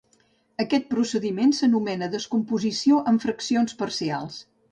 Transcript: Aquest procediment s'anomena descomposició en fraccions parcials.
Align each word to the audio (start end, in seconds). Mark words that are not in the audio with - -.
Aquest 0.61 0.87
procediment 0.93 1.53
s'anomena 1.57 2.09
descomposició 2.15 3.03
en 3.13 3.23
fraccions 3.27 3.79
parcials. 3.83 4.43